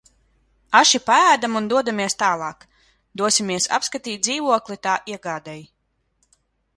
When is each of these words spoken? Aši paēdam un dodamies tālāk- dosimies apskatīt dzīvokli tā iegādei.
Aši 0.77 0.99
paēdam 1.09 1.57
un 1.59 1.67
dodamies 1.73 2.17
tālāk- 2.23 2.65
dosimies 3.23 3.69
apskatīt 3.79 4.23
dzīvokli 4.29 4.79
tā 4.89 4.95
iegādei. 5.13 5.59